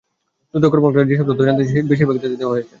দুদক 0.51 0.69
কর্মকর্তারা 0.71 1.09
যেসব 1.09 1.25
তথ্য 1.27 1.41
জানতে 1.47 1.63
চেয়েছিলেন, 1.63 1.89
বেশির 1.89 2.07
ভাগই 2.07 2.21
তাঁদের 2.21 2.39
দেওয়া 2.41 2.53
হয়েছে। 2.55 2.69